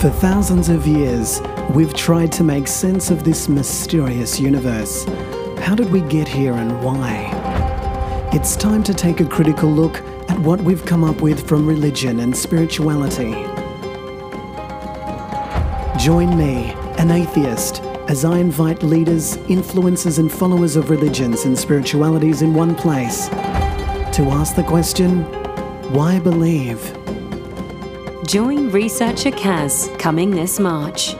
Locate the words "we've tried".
1.74-2.32